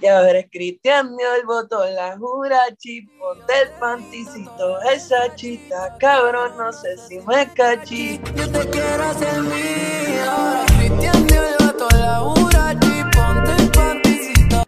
Eres 0.00 0.46
Cristian, 0.52 1.14
me 1.16 1.22
el 1.22 1.46
voto 1.46 1.84
la 1.86 2.16
jurachi, 2.18 3.02
ponte 3.18 3.52
el 3.62 3.70
panticito, 3.80 4.80
esa 4.82 5.34
chita, 5.34 5.96
cabrón, 5.98 6.56
no 6.56 6.72
sé 6.72 6.96
si 6.98 7.18
me 7.20 7.52
cachí. 7.54 8.20
Yo 8.36 8.50
te 8.50 8.70
quiero 8.70 9.04
hacer 9.04 9.40
mío, 9.40 10.64
Cristian, 10.78 11.26
el 11.32 11.66
voto 11.66 11.88
la. 11.96 12.45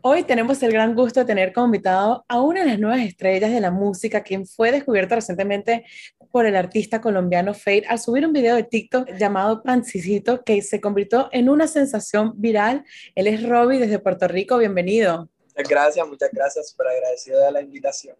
Hoy 0.00 0.22
tenemos 0.22 0.62
el 0.62 0.70
gran 0.72 0.94
gusto 0.94 1.20
de 1.20 1.26
tener 1.26 1.52
como 1.52 1.66
invitado 1.66 2.24
a 2.28 2.40
una 2.40 2.60
de 2.60 2.66
las 2.66 2.78
nuevas 2.78 3.00
estrellas 3.00 3.50
de 3.50 3.60
la 3.60 3.72
música, 3.72 4.22
quien 4.22 4.46
fue 4.46 4.70
descubierta 4.70 5.16
recientemente 5.16 5.84
por 6.30 6.46
el 6.46 6.54
artista 6.54 7.00
colombiano 7.00 7.52
Fade 7.52 7.84
al 7.88 7.98
subir 7.98 8.24
un 8.24 8.32
video 8.32 8.54
de 8.54 8.62
TikTok 8.62 9.10
llamado 9.18 9.62
Pancicito 9.62 10.44
que 10.44 10.62
se 10.62 10.80
convirtió 10.80 11.28
en 11.32 11.48
una 11.48 11.66
sensación 11.66 12.32
viral. 12.36 12.84
Él 13.16 13.26
es 13.26 13.42
Robbie 13.42 13.80
desde 13.80 13.98
Puerto 13.98 14.28
Rico, 14.28 14.56
bienvenido. 14.58 15.28
Gracias, 15.56 16.06
muchas 16.06 16.30
gracias, 16.32 16.70
súper 16.70 16.86
agradecido 16.88 17.44
de 17.44 17.50
la 17.50 17.60
invitación. 17.60 18.16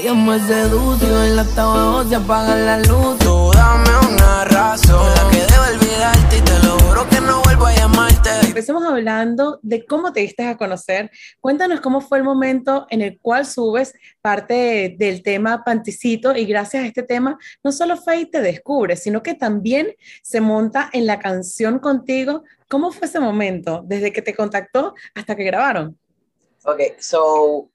Ella 0.00 0.14
me 0.14 0.38
seduce 0.40 1.04
en 1.04 1.36
la 1.36 1.42
abajo 1.42 2.04
se 2.08 2.14
apaga 2.16 2.56
la 2.56 2.78
luz. 2.78 3.18
Tú 3.18 3.50
dame 3.52 3.90
una 4.14 4.44
razón, 4.46 5.06
la 5.14 5.30
que 5.30 5.38
debo 5.40 5.64
olvidarte 5.76 6.38
y 6.38 6.40
te 6.40 6.58
lo 6.66 6.78
juro 6.78 7.06
que 7.10 7.20
no 7.20 7.42
vuelvo 7.42 7.66
a 7.66 7.74
llamarte. 7.74 8.30
Empecemos 8.46 8.82
hablando 8.84 9.58
de 9.62 9.84
cómo 9.84 10.10
te 10.12 10.20
diste 10.20 10.46
a 10.46 10.56
conocer. 10.56 11.10
Cuéntanos 11.40 11.80
cómo 11.80 12.00
fue 12.00 12.16
el 12.18 12.24
momento 12.24 12.86
en 12.88 13.02
el 13.02 13.18
cual 13.20 13.44
subes 13.44 13.92
parte 14.22 14.54
de- 14.54 14.96
del 14.98 15.22
tema 15.22 15.62
Panticito 15.64 16.34
y 16.34 16.46
gracias 16.46 16.84
a 16.84 16.86
este 16.86 17.02
tema 17.02 17.38
no 17.62 17.70
solo 17.70 17.96
Faye 17.98 18.24
te 18.26 18.40
descubre, 18.40 18.96
sino 18.96 19.22
que 19.22 19.34
también 19.34 19.94
se 20.22 20.40
monta 20.40 20.88
en 20.94 21.06
la 21.06 21.18
canción 21.18 21.78
contigo. 21.78 22.44
¿Cómo 22.68 22.90
fue 22.90 23.06
ese 23.06 23.20
momento 23.20 23.82
desde 23.84 24.12
que 24.12 24.22
te 24.22 24.34
contactó 24.34 24.94
hasta 25.14 25.36
que 25.36 25.44
grabaron? 25.44 25.98
Ok, 26.64 26.80
so, 26.98 27.70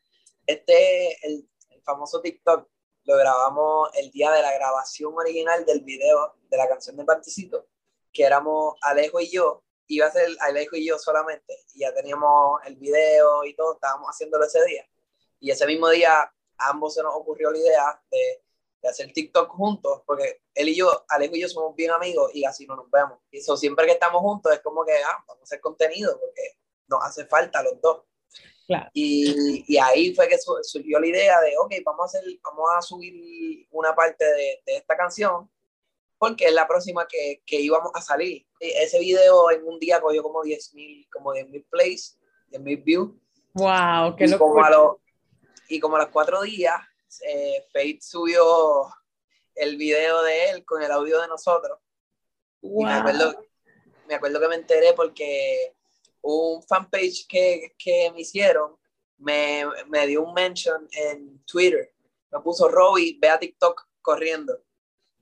este, 0.47 1.13
el, 1.27 1.33
el 1.33 1.45
famoso 1.85 2.21
TikTok 2.21 2.67
lo 3.05 3.17
grabamos 3.17 3.89
el 3.93 4.09
día 4.11 4.31
de 4.31 4.41
la 4.41 4.51
grabación 4.53 5.13
original 5.15 5.63
del 5.65 5.81
video 5.81 6.35
de 6.49 6.57
la 6.57 6.67
canción 6.67 6.97
de 6.97 7.05
Panticito, 7.05 7.67
que 8.11 8.23
éramos 8.23 8.75
Alejo 8.81 9.19
y 9.19 9.29
yo, 9.29 9.63
iba 9.87 10.07
a 10.07 10.11
ser 10.11 10.27
Alejo 10.39 10.75
y 10.75 10.87
yo 10.87 10.97
solamente, 10.97 11.53
y 11.73 11.81
ya 11.81 11.93
teníamos 11.93 12.59
el 12.65 12.75
video 12.75 13.45
y 13.45 13.55
todo, 13.55 13.75
estábamos 13.75 14.09
haciéndolo 14.09 14.45
ese 14.45 14.63
día. 14.65 14.89
Y 15.39 15.51
ese 15.51 15.67
mismo 15.67 15.89
día 15.89 16.33
ambos 16.57 16.95
se 16.95 17.03
nos 17.03 17.13
ocurrió 17.13 17.51
la 17.51 17.59
idea 17.59 18.03
de, 18.09 18.43
de 18.81 18.89
hacer 18.89 19.13
TikTok 19.13 19.51
juntos, 19.51 20.01
porque 20.07 20.41
él 20.55 20.69
y 20.69 20.75
yo, 20.75 21.05
Alejo 21.09 21.35
y 21.35 21.41
yo 21.41 21.49
somos 21.49 21.75
bien 21.75 21.91
amigos 21.91 22.31
y 22.33 22.43
así 22.45 22.65
no 22.65 22.75
nos 22.75 22.89
vemos. 22.89 23.19
Y 23.29 23.37
eso 23.37 23.55
siempre 23.55 23.85
que 23.85 23.91
estamos 23.91 24.21
juntos 24.21 24.51
es 24.51 24.61
como 24.61 24.83
que, 24.83 24.93
ah, 24.93 25.23
vamos 25.27 25.41
a 25.41 25.43
hacer 25.43 25.61
contenido, 25.61 26.19
porque 26.19 26.57
nos 26.87 27.03
hace 27.03 27.25
falta 27.25 27.61
los 27.61 27.79
dos. 27.81 28.03
Claro. 28.67 28.89
Y, 28.93 29.63
y 29.67 29.77
ahí 29.77 30.13
fue 30.15 30.27
que 30.27 30.37
su- 30.39 30.57
surgió 30.63 30.99
la 30.99 31.07
idea 31.07 31.39
de, 31.41 31.53
ok, 31.57 31.73
vamos 31.85 32.01
a, 32.15 32.17
hacer, 32.17 32.23
vamos 32.43 32.65
a 32.75 32.81
subir 32.81 33.67
una 33.71 33.93
parte 33.95 34.25
de, 34.25 34.61
de 34.65 34.77
esta 34.77 34.97
canción, 34.97 35.49
porque 36.17 36.45
es 36.45 36.53
la 36.53 36.67
próxima 36.67 37.07
que, 37.07 37.43
que 37.45 37.59
íbamos 37.61 37.91
a 37.93 38.01
salir. 38.01 38.45
Ese 38.59 38.99
video 38.99 39.51
en 39.51 39.67
un 39.67 39.79
día 39.79 40.01
cogió 40.01 40.23
como 40.23 40.41
10.000 40.43 41.07
como 41.11 41.31
10.000 41.33 41.63
plays, 41.69 42.17
10.000 42.49 42.83
views. 42.83 43.11
¡Wow! 43.53 44.15
¡Qué 44.17 44.25
Y 44.25 44.31
como, 44.37 44.55
locura! 44.55 44.67
a 44.67 44.69
los, 44.71 44.95
y 45.69 45.79
como 45.79 45.95
a 45.97 45.99
los 45.99 46.09
cuatro 46.09 46.41
días, 46.41 46.79
eh, 47.27 47.63
Fate 47.71 47.99
subió 48.01 48.87
el 49.53 49.77
video 49.77 50.23
de 50.23 50.49
él 50.49 50.65
con 50.65 50.81
el 50.81 50.91
audio 50.91 51.21
de 51.21 51.27
nosotros. 51.27 51.77
Y 52.61 52.83
me 52.83 52.91
¡Wow! 52.91 52.99
acuerdo, 52.99 53.45
me 54.07 54.15
acuerdo 54.15 54.39
que 54.39 54.47
me 54.47 54.55
enteré 54.55 54.93
porque 54.93 55.74
un 56.27 56.63
fanpage 56.63 57.27
que, 57.27 57.73
que 57.77 58.11
me 58.11 58.21
hicieron 58.21 58.75
me, 59.17 59.63
me 59.87 60.07
dio 60.07 60.23
un 60.23 60.33
mention 60.33 60.87
en 60.91 61.43
Twitter. 61.45 61.93
Me 62.31 62.39
puso 62.41 62.67
Robbie, 62.67 63.17
ve 63.21 63.29
a 63.29 63.39
TikTok 63.39 63.87
corriendo. 64.01 64.61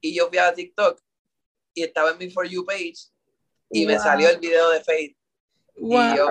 Y 0.02 0.16
yo 0.16 0.30
fui 0.30 0.38
a 0.38 0.54
TikTok 0.54 1.00
y 1.74 1.84
estaba 1.84 2.12
en 2.12 2.18
mi 2.18 2.30
For 2.30 2.48
You 2.48 2.66
page 2.66 3.10
y 3.70 3.86
me 3.86 3.96
Wow. 3.96 4.04
salió 4.04 4.30
el 4.30 4.40
video 4.40 4.70
de 4.70 4.82
Faith. 4.84 5.18
¡Wow! 5.76 6.14
Y 6.14 6.18
yo, 6.18 6.28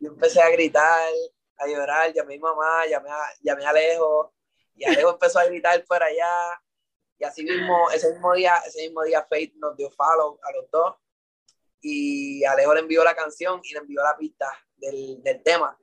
yo 0.00 0.08
empecé 0.10 0.42
a 0.42 0.50
gritar, 0.50 1.12
a 1.58 1.66
llorar, 1.68 2.12
llamé 2.12 2.34
a 2.34 2.36
mi 2.36 2.38
mamá, 2.38 2.86
llamé 2.86 3.10
a, 3.10 3.20
llamé 3.42 3.64
a 3.64 3.70
Alejo, 3.70 4.32
y 4.74 4.84
Alejo 4.84 5.10
empezó 5.10 5.38
a 5.38 5.44
gritar 5.44 5.84
por 5.84 6.02
allá. 6.02 6.60
Y 7.18 7.24
así 7.24 7.44
mismo, 7.44 7.90
ese 7.90 8.12
mismo 8.12 8.34
día, 8.34 8.56
ese 8.66 8.82
mismo 8.82 9.02
día 9.04 9.24
Faith 9.28 9.54
nos 9.56 9.76
dio 9.76 9.90
follow 9.90 10.38
a 10.42 10.52
los 10.52 10.70
dos. 10.70 10.96
Y 11.88 12.44
Alejo 12.44 12.74
le 12.74 12.80
envió 12.80 13.04
la 13.04 13.14
canción 13.14 13.60
y 13.62 13.72
le 13.72 13.78
envió 13.78 14.02
la 14.02 14.16
pista 14.16 14.46
del, 14.76 15.22
del 15.22 15.40
tema. 15.40 15.78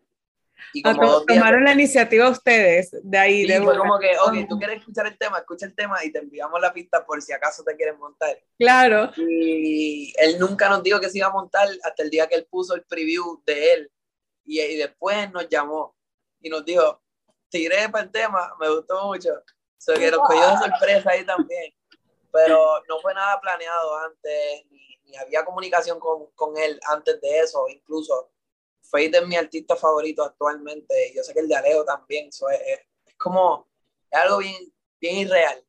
Y 0.74 0.82
como 0.82 1.02
dos 1.02 1.26
días 1.26 1.40
tomaron 1.40 1.64
la 1.64 1.72
iniciativa 1.72 2.30
ustedes 2.30 2.92
de 3.02 3.18
ahí. 3.18 3.48
De 3.48 3.62
fue 3.62 3.78
como 3.78 3.98
que, 4.00 4.18
ok, 4.18 4.50
tú 4.50 4.58
quieres 4.58 4.80
escuchar 4.80 5.08
el 5.08 5.18
tema, 5.18 5.38
escucha 5.38 5.66
el 5.66 5.74
tema 5.74 6.04
y 6.04 6.12
te 6.12 6.20
enviamos 6.20 6.60
la 6.60 6.74
pista 6.74 7.06
por 7.06 7.22
si 7.22 7.32
acaso 7.32 7.64
te 7.64 7.74
quieres 7.78 7.98
montar. 7.98 8.38
Claro. 8.60 9.12
Y 9.16 10.14
él 10.18 10.38
nunca 10.40 10.68
nos 10.68 10.84
dijo 10.84 11.00
que 11.00 11.10
se 11.10 11.20
iba 11.20 11.28
a 11.28 11.32
montar 11.32 11.70
hasta 11.84 12.04
el 12.04 12.10
día 12.10 12.28
que 12.28 12.36
él 12.36 12.48
puso 12.50 12.76
el 12.76 12.84
preview 12.84 13.42
de 13.46 13.74
él. 13.74 13.92
Y, 14.44 14.60
y 14.60 14.76
después 14.76 15.32
nos 15.32 15.48
llamó 15.48 15.96
y 16.42 16.50
nos 16.50 16.66
dijo, 16.66 17.02
tiré 17.48 17.88
para 17.88 18.04
el 18.04 18.12
tema, 18.12 18.54
me 18.60 18.70
gustó 18.70 19.06
mucho. 19.06 19.30
So 19.78 19.94
que 19.94 20.12
nos 20.12 20.20
cogió 20.20 20.50
de 20.50 20.58
sorpresa 20.58 21.12
ahí 21.12 21.26
también. 21.26 21.74
Pero 22.34 22.82
no 22.90 23.00
fue 23.00 23.14
nada 23.14 23.40
planeado 23.40 23.96
antes, 24.00 24.66
ni, 24.72 24.98
ni 25.06 25.16
había 25.18 25.46
comunicación 25.46 26.00
con, 26.00 26.28
con 26.36 26.58
él 26.58 26.80
antes 26.90 27.22
de 27.22 27.40
eso. 27.40 27.68
Incluso 27.70 28.32
Faith 28.82 29.16
es 29.16 29.28
mi 29.28 29.36
artista 29.36 29.76
favorito 29.76 30.24
actualmente. 30.24 30.94
Y 31.12 31.16
yo 31.16 31.24
sé 31.24 31.34
que 31.34 31.42
el 31.42 31.48
de 31.48 31.56
Alejo 31.56 31.86
también. 31.86 32.32
So, 32.32 32.50
es, 32.50 32.60
es- 32.62 32.80
es 33.06 33.16
como, 33.18 33.68
es 34.12 34.20
algo 34.20 34.40
bien, 34.40 34.56
bien 35.00 35.18
irreal. 35.18 35.64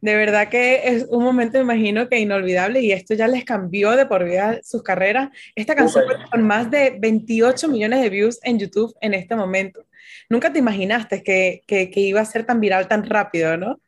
De 0.00 0.16
verdad 0.16 0.48
que 0.48 0.80
es 0.88 1.06
un 1.10 1.22
momento, 1.22 1.58
me 1.58 1.62
imagino 1.74 2.08
que 2.08 2.18
inolvidable 2.18 2.80
y 2.80 2.90
esto 2.90 3.14
ya 3.14 3.28
les 3.28 3.44
cambió 3.44 3.92
de 3.92 4.04
por 4.06 4.24
vida 4.24 4.58
sus 4.64 4.82
carreras. 4.82 5.30
Esta 5.54 5.76
canción 5.76 6.04
cuenta 6.06 6.28
con 6.28 6.42
más 6.42 6.68
de 6.72 6.96
28 6.98 7.68
millones 7.68 8.02
de 8.02 8.10
views 8.10 8.40
en 8.42 8.58
YouTube 8.58 8.92
en 9.00 9.14
este 9.14 9.36
momento. 9.36 9.84
Nunca 10.28 10.52
te 10.52 10.58
imaginaste 10.58 11.22
que, 11.22 11.62
que, 11.66 11.90
que 11.90 12.00
iba 12.00 12.20
a 12.20 12.24
ser 12.24 12.46
tan 12.46 12.60
viral 12.60 12.88
tan 12.88 13.08
rápido, 13.08 13.56
¿no? 13.56 13.80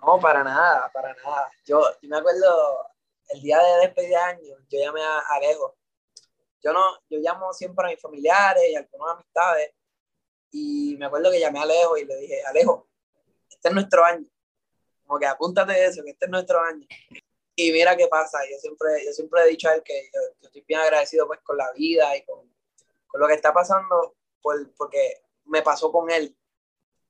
No, 0.00 0.18
para 0.18 0.42
nada, 0.42 0.90
para 0.92 1.14
nada. 1.14 1.50
Yo, 1.64 1.82
me 2.02 2.16
acuerdo 2.16 2.86
el 3.30 3.42
día 3.42 3.58
de 3.58 3.86
despedida 3.86 4.18
de 4.18 4.32
año, 4.32 4.56
yo 4.68 4.78
llamé 4.78 5.02
a 5.02 5.18
Alejo. 5.36 5.76
Yo 6.62 6.72
no, 6.72 6.80
yo 7.08 7.18
llamo 7.18 7.52
siempre 7.52 7.86
a 7.86 7.90
mis 7.90 8.00
familiares 8.00 8.62
y 8.70 8.74
a 8.74 8.80
algunas 8.80 9.16
amistades. 9.16 9.72
Y 10.52 10.96
me 10.98 11.06
acuerdo 11.06 11.30
que 11.30 11.40
llamé 11.40 11.58
a 11.58 11.62
Alejo 11.62 11.96
y 11.96 12.04
le 12.04 12.16
dije, 12.16 12.42
Alejo, 12.46 12.88
este 13.48 13.68
es 13.68 13.74
nuestro 13.74 14.04
año. 14.04 14.26
Como 15.06 15.18
que 15.18 15.26
apúntate 15.26 15.84
eso, 15.84 16.02
que 16.02 16.10
este 16.10 16.26
es 16.26 16.30
nuestro 16.30 16.60
año. 16.60 16.86
Y 17.54 17.72
mira 17.72 17.96
qué 17.96 18.08
pasa. 18.08 18.38
Yo 18.50 18.58
siempre, 18.58 19.04
yo 19.04 19.12
siempre 19.12 19.42
he 19.42 19.48
dicho 19.48 19.68
a 19.68 19.74
él 19.74 19.82
que 19.82 20.10
yo, 20.12 20.20
yo 20.40 20.46
estoy 20.46 20.64
bien 20.66 20.80
agradecido 20.80 21.26
pues 21.26 21.40
con 21.40 21.56
la 21.56 21.70
vida 21.72 22.16
y 22.16 22.24
con, 22.24 22.50
con 23.06 23.20
lo 23.20 23.26
que 23.26 23.34
está 23.34 23.52
pasando, 23.52 24.16
por, 24.40 24.72
porque 24.74 25.22
me 25.44 25.62
pasó 25.62 25.90
con 25.92 26.10
él. 26.10 26.36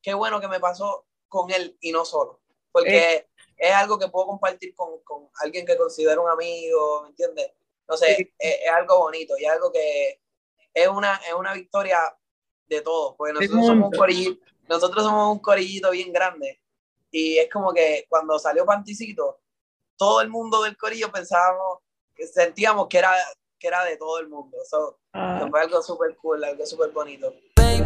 Qué 0.02 0.14
bueno 0.14 0.40
que 0.40 0.48
me 0.48 0.60
pasó 0.60 1.06
con 1.28 1.50
él 1.50 1.76
y 1.80 1.92
no 1.92 2.04
solo. 2.04 2.40
Porque 2.72 3.28
es 3.56 3.72
algo 3.74 3.98
que 3.98 4.08
puedo 4.08 4.26
compartir 4.26 4.74
con, 4.74 5.00
con 5.02 5.28
alguien 5.40 5.66
que 5.66 5.76
considero 5.76 6.22
un 6.22 6.30
amigo, 6.30 7.02
¿me 7.02 7.08
entiendes? 7.10 7.52
No 7.88 7.96
sé, 7.96 8.16
Sí. 8.16 8.32
es, 8.38 8.60
es 8.64 8.70
algo 8.70 8.98
bonito 8.98 9.36
y 9.36 9.44
algo 9.44 9.70
que 9.72 10.20
es 10.72 10.88
una, 10.88 11.16
es 11.26 11.34
una 11.34 11.52
victoria 11.52 11.98
de 12.66 12.80
todos, 12.80 13.16
porque 13.16 13.32
nosotros 13.32 13.66
somos, 13.66 13.86
un 13.86 13.98
corillito, 13.98 14.44
nosotros 14.68 15.04
somos 15.04 15.32
un 15.32 15.40
corillito 15.40 15.90
bien 15.90 16.12
grande 16.12 16.60
y 17.10 17.38
es 17.38 17.50
como 17.50 17.72
que 17.72 18.06
cuando 18.08 18.38
salió 18.38 18.64
Panticito, 18.64 19.40
todo 19.96 20.20
el 20.20 20.28
mundo 20.28 20.62
del 20.62 20.76
corillo 20.76 21.10
pensábamos, 21.10 21.80
que 22.14 22.26
sentíamos 22.28 22.86
que 22.86 22.98
era, 22.98 23.12
que 23.58 23.66
era 23.66 23.84
de 23.84 23.96
todo 23.96 24.20
el 24.20 24.28
mundo. 24.28 24.56
So, 24.68 24.98
Ah, 25.12 25.44
fue 25.50 25.60
algo 25.60 25.82
súper 25.82 26.16
cool, 26.18 26.44
algo 26.44 26.64
súper 26.64 26.90
bonito. 26.90 27.34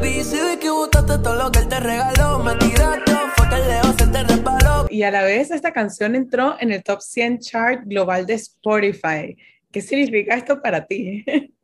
Baby, 0.01 0.25
si 0.25 0.37
vi 0.41 0.57
que 0.59 0.71
botaste 0.71 1.19
todo 1.19 1.35
lo 1.35 1.51
que 1.51 1.61
él 1.61 1.69
te 1.69 1.81
regaló, 1.81 2.39
me 2.41 2.55
tiraste, 2.57 3.13
fue 3.37 3.49
que 3.49 3.55
el 3.57 3.69
leo 3.69 3.83
se 3.99 4.07
te 4.07 4.23
resbaló. 4.25 4.87
y 4.91 5.03
a 5.03 5.11
la 5.11 5.23
vez 5.23 5.51
esta 5.51 5.73
canción 5.73 6.15
entró 6.15 6.57
en 6.61 6.73
el 6.73 6.83
top 6.83 7.01
100 7.01 7.39
chart 7.41 7.83
global 7.85 8.27
de 8.27 8.35
Spotify. 8.35 9.37
¿Qué 9.73 9.81
significa 9.81 10.35
esto 10.37 10.61
para 10.61 10.85
ti? 10.87 11.25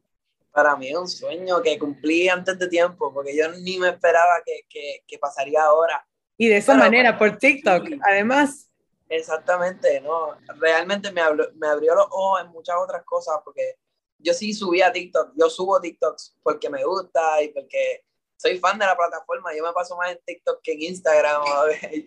Para 0.52 0.74
mí 0.74 0.88
es 0.88 0.96
un 0.96 1.06
sueño 1.06 1.62
que 1.62 1.78
cumplí 1.78 2.28
antes 2.28 2.58
de 2.58 2.66
tiempo, 2.66 3.14
porque 3.14 3.36
yo 3.36 3.48
ni 3.62 3.78
me 3.78 3.88
esperaba 3.90 4.34
que, 4.44 4.62
que, 4.68 5.04
que 5.06 5.16
pasaría 5.16 5.62
ahora. 5.62 6.04
Y 6.36 6.48
de 6.48 6.56
esa 6.56 6.72
Bueno, 6.72 6.86
manera, 6.86 7.16
por 7.16 7.38
TikTok, 7.38 7.86
sí. 7.86 7.98
además. 8.02 8.68
Exactamente, 9.08 10.00
¿no? 10.00 10.36
Realmente 10.58 11.12
me, 11.12 11.20
habló- 11.22 11.52
me 11.54 11.68
abrió 11.68 11.94
los 11.94 12.06
ojos 12.10 12.40
en 12.42 12.48
muchas 12.50 12.74
otras 12.82 13.04
cosas, 13.04 13.36
porque 13.44 13.76
yo 14.18 14.34
sí 14.34 14.52
subí 14.52 14.82
a 14.82 14.90
TikTok, 14.90 15.34
yo 15.36 15.48
subo 15.48 15.80
TikToks 15.80 16.36
porque 16.42 16.68
me 16.68 16.84
gusta 16.84 17.40
y 17.42 17.50
porque 17.50 18.02
soy 18.40 18.58
fan 18.58 18.78
de 18.78 18.86
la 18.86 18.96
plataforma, 18.96 19.54
yo 19.54 19.62
me 19.62 19.72
paso 19.72 19.96
más 19.96 20.12
en 20.12 20.18
TikTok 20.24 20.60
que 20.62 20.72
en 20.72 20.82
Instagram, 20.82 21.42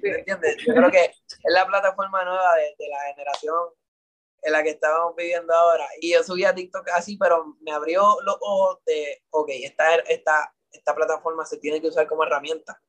¿me 0.01 0.09
entiendes? 0.17 0.57
Yo 0.65 0.73
creo 0.73 0.89
que 0.89 1.05
es 1.05 1.25
la 1.45 1.67
plataforma 1.67 2.23
nueva 2.23 2.55
de, 2.55 2.75
de 2.83 2.89
la 2.89 2.99
generación 3.13 3.69
en 4.41 4.51
la 4.51 4.63
que 4.63 4.71
estábamos 4.71 5.15
viviendo 5.15 5.53
ahora. 5.53 5.85
Y 6.01 6.13
yo 6.13 6.23
subí 6.23 6.43
a 6.43 6.55
TikTok 6.55 6.89
así, 6.95 7.17
pero 7.17 7.55
me 7.61 7.71
abrió 7.71 8.17
los 8.25 8.35
ojos 8.41 8.79
de, 8.85 9.21
ok, 9.29 9.49
esta, 9.61 9.95
esta, 10.09 10.53
esta 10.71 10.95
plataforma 10.95 11.45
se 11.45 11.57
tiene 11.57 11.79
que 11.79 11.87
usar 11.87 12.07
como 12.07 12.23
herramienta. 12.23 12.81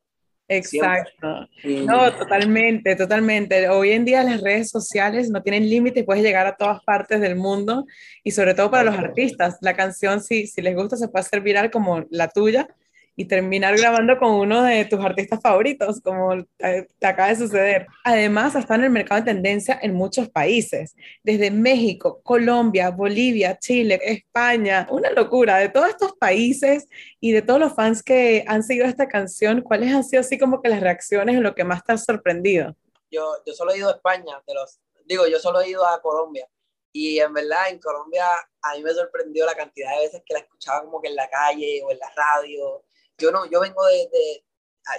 Exacto. 0.49 1.47
No, 1.65 2.15
totalmente, 2.17 2.97
totalmente. 2.97 3.69
Hoy 3.69 3.93
en 3.93 4.07
día 4.07 4.23
las 4.23 4.41
redes 4.41 4.71
sociales 4.71 5.29
no 5.29 5.43
tienen 5.43 5.69
límites, 5.69 6.05
puedes 6.05 6.23
llegar 6.23 6.47
a 6.47 6.57
todas 6.57 6.83
partes 6.85 7.21
del 7.21 7.37
mundo 7.37 7.85
y 8.23 8.31
sobre 8.31 8.55
todo 8.55 8.71
para 8.71 8.85
los 8.85 8.99
artistas. 8.99 9.59
La 9.61 9.77
canción, 9.77 10.23
si, 10.23 10.47
si 10.47 10.63
les 10.63 10.75
gusta, 10.75 10.97
se 10.97 11.09
puede 11.09 11.25
hacer 11.27 11.43
viral 11.43 11.71
como 11.71 12.05
la 12.11 12.29
tuya 12.29 12.69
y 13.17 13.27
terminar 13.27 13.77
grabando 13.77 14.19
con 14.19 14.33
uno 14.33 14.63
de 14.65 14.85
tus 14.87 14.99
artistas 15.05 15.41
favoritos, 15.41 16.01
como 16.01 16.45
te, 16.57 16.89
acaba 17.03 17.29
de 17.29 17.37
suceder. 17.37 17.87
Además, 18.03 18.55
está 18.57 18.75
en 18.75 18.85
el 18.85 18.91
mercado 18.91 19.21
de 19.21 19.33
tendencia 19.33 19.79
en 19.81 19.95
muchos 19.95 20.29
países, 20.29 20.97
desde 21.23 21.51
México, 21.51 22.21
Colombia, 22.23 22.91
Bolivia, 22.91 23.57
Chile, 23.59 24.01
España, 24.03 24.89
una 24.91 25.11
locura. 25.11 25.59
De 25.59 25.69
todos 25.69 25.89
estos 25.89 26.15
países 26.15 26.87
y 27.21 27.33
de 27.33 27.43
todos 27.43 27.61
los 27.61 27.75
fans 27.75 28.03
que 28.03 28.45
han 28.49 28.63
seguido 28.63 28.87
esta 28.87 29.07
canción, 29.07 29.63
¿cuáles 29.63 29.95
han 29.95 30.05
sido 30.05 30.21
así 30.21 30.37
como 30.37 30.61
que 30.61 30.69
las 30.69 30.81
reacciones 30.81 31.37
en 31.37 31.43
lo 31.43 31.55
que 31.55 31.65
más 31.65 31.85
te 31.85 31.93
ha 31.93 31.99
sorprendido? 31.99 32.75
Yo, 33.11 33.37
yo 33.47 33.53
solo 33.53 33.73
he 33.73 33.79
ido 33.79 33.91
a 33.91 33.93
España, 33.93 34.43
de 34.45 34.55
los, 34.55 34.81
digo, 35.05 35.27
yo 35.29 35.39
solo 35.39 35.61
he 35.61 35.71
ido 35.71 35.87
a 35.87 36.01
Colombia. 36.03 36.49
Y 36.93 37.19
en 37.19 37.33
verdad, 37.33 37.71
en 37.71 37.79
Colombia 37.81 38.25
a 38.63 38.75
mí 38.75 38.83
me 38.83 38.93
sorprendió 38.93 39.45
la 39.47 39.55
cantidad 39.55 39.91
de 39.97 40.07
veces 40.07 40.23
que 40.25 40.35
la 40.35 40.41
escuchaba 40.41 40.83
como 40.83 41.01
que 41.01 41.09
en 41.09 41.17
la 41.17 41.29
calle 41.29 41.83
o 41.85 41.91
en 41.91 41.99
la 41.99 42.11
radio 42.17 42.85
yo 43.19 43.31
no, 43.31 43.47
yo 43.47 43.61
vengo 43.61 43.85
de, 43.87 44.09
de 44.13 44.45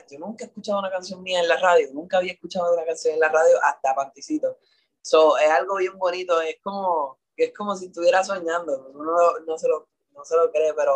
yo 0.10 0.20
nunca 0.20 0.46
he 0.46 0.48
escuchado 0.48 0.80
una 0.80 0.90
canción 0.90 1.22
mía 1.22 1.40
en 1.40 1.48
la 1.48 1.58
radio, 1.58 1.90
nunca 1.94 2.18
había 2.18 2.34
escuchado 2.34 2.74
una 2.74 2.86
canción 2.86 3.14
en 3.14 3.20
la 3.20 3.30
radio 3.30 3.58
hasta 3.64 3.94
Panticito. 3.94 4.58
So, 5.02 5.38
es 5.38 5.50
algo 5.52 5.76
bien 5.76 5.98
bonito, 5.98 6.42
es 6.42 6.58
como, 6.64 7.20
es 7.38 7.54
como 7.54 7.76
si 7.76 7.88
estuviera 7.88 8.24
soñando, 8.24 8.92
uno 8.94 9.14
no 9.46 9.58
se, 9.58 9.68
lo, 9.68 9.88
no 10.12 10.26
se 10.26 10.36
lo 10.36 10.52
cree, 10.52 10.74
pero 10.74 10.96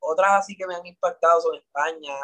otras 0.00 0.32
así 0.40 0.54
que 0.54 0.66
me 0.66 0.74
han 0.74 0.84
impactado 0.84 1.40
son 1.40 1.56
España, 1.56 2.14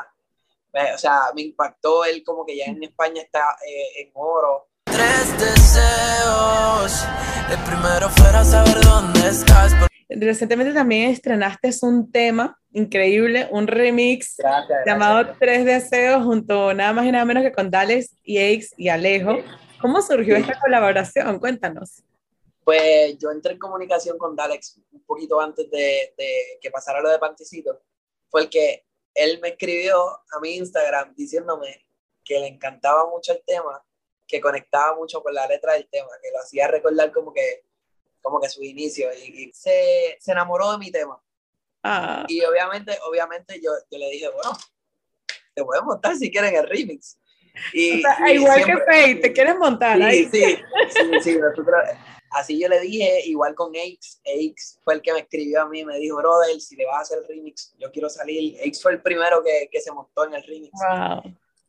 o 0.95 0.99
sea, 0.99 1.33
me 1.35 1.43
impactó 1.43 2.05
él 2.05 2.23
como 2.25 2.45
que 2.45 2.57
ya 2.57 2.65
en 2.67 2.83
España 2.83 3.23
está 3.23 3.57
eh, 3.67 4.03
en 4.03 4.11
oro. 4.15 4.69
Tres 4.85 5.39
deseos, 5.39 7.05
el 7.51 7.65
primero 7.65 8.11
fuera 8.11 8.45
saber 8.45 8.81
dónde 8.85 9.29
estás. 9.29 9.73
Recientemente 10.17 10.73
también 10.73 11.11
estrenaste 11.11 11.71
un 11.83 12.11
tema 12.11 12.59
increíble, 12.73 13.49
un 13.51 13.67
remix 13.67 14.37
llamado 14.87 15.35
Tres 15.39 15.65
Deseos 15.65 16.25
junto 16.25 16.73
nada 16.75 16.93
más 16.93 17.07
y 17.07 17.13
nada 17.13 17.25
menos 17.25 17.43
que 17.43 17.53
con 17.53 17.71
Dales 17.71 18.17
y 18.23 18.39
Aix 18.39 18.73
y 18.77 18.89
Alejo. 18.89 19.39
¿Cómo 19.81 20.01
surgió 20.01 20.37
esta 20.37 20.59
colaboración? 20.61 21.39
Cuéntanos. 21.39 22.03
Pues 22.65 23.19
yo 23.19 23.31
entré 23.31 23.53
en 23.53 23.59
comunicación 23.59 24.17
con 24.17 24.37
Dalex 24.37 24.81
un 24.93 25.03
poquito 25.05 25.41
antes 25.41 25.69
de, 25.71 26.15
que 26.61 26.71
pasara 26.71 27.01
lo 27.01 27.11
de 27.11 27.19
Panticito. 27.19 27.83
Fue 28.31 28.43
el 28.43 28.49
que 28.49 28.85
él 29.15 29.41
me 29.43 29.49
escribió 29.49 30.09
a 30.09 30.41
mi 30.41 30.57
Instagram 30.57 31.15
diciéndome 31.15 31.85
que 32.25 32.39
le 32.39 32.47
encantaba 32.47 33.11
mucho 33.11 33.33
el 33.33 33.43
tema, 33.45 33.85
que 34.27 34.41
conectaba 34.41 34.95
mucho 34.95 35.23
con 35.23 35.35
la 35.35 35.47
letra 35.47 35.75
del 35.75 35.89
tema, 35.89 36.09
que 36.23 36.31
lo 36.31 36.39
hacía 36.39 36.69
recordar 36.69 37.13
como 37.13 37.33
que 37.33 37.65
como 38.23 38.41
que 38.41 38.49
su 38.49 38.63
inicio 38.63 39.09
y, 39.13 39.53
se, 39.53 40.17
se, 40.19 40.33
enamoró 40.33 40.73
de 40.73 40.79
mi 40.79 40.91
tema. 40.91 41.21
Ah. 41.83 42.25
Y 42.29 42.43
obviamente, 42.45 42.97
obviamente 43.07 43.61
yo, 43.63 43.73
yo, 43.91 43.99
le 43.99 44.11
dije, 44.11 44.29
bueno, 44.31 44.57
te 45.55 45.65
puedes 45.65 45.85
montar 45.85 46.17
si 46.17 46.31
quieren 46.31 46.55
el 46.55 46.69
remix. 46.69 47.19
Y, 47.75 48.03
igual 48.33 48.65
que 48.65 48.79
Faye, 48.79 49.17
te 49.17 49.33
quieres 49.33 49.57
montar. 49.57 49.99
Sí, 49.99 50.03
ahí? 50.03 50.29
sí, 50.33 50.59
sí, 50.89 51.21
sí 51.23 51.39
así 52.33 52.59
yo 52.59 52.69
le 52.69 52.81
dije, 52.81 53.23
igual 53.27 53.55
con 53.55 53.75
Aix, 53.75 54.21
Aix 54.25 54.79
fue 54.83 54.95
el 54.95 55.03
que 55.03 55.13
me 55.13 55.21
escribió 55.21 55.63
a 55.63 55.69
mí, 55.69 55.85
me 55.85 55.99
dijo, 55.99 56.17
brother, 56.17 56.61
si 56.61 56.77
le 56.77 56.87
vas 56.87 56.97
a 56.97 57.01
hacer 57.01 57.19
el 57.19 57.29
remix, 57.29 57.75
yo 57.79 57.91
quiero 57.93 58.09
salir. 58.09 58.59
Aix 58.61 58.83
fue 58.83 58.93
el 58.93 59.03
primero 59.03 59.43
que, 59.43 59.69
que 59.71 59.81
se 59.81 59.93
montó 59.93 60.25
en 60.27 60.35
el 60.35 60.43
remix. 60.43 60.73
Wow. 60.73 61.23